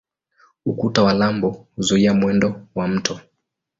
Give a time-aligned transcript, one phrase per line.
[0.65, 3.19] Ukuta wa lambo huzuia mwendo wa mto.